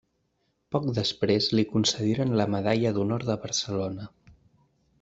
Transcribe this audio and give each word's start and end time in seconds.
Poc 0.75 0.87
després 0.99 1.49
li 1.59 1.65
concediren 1.75 2.33
la 2.41 2.47
Medalla 2.55 2.93
d'Honor 2.97 3.27
de 3.29 3.37
Barcelona. 3.45 4.09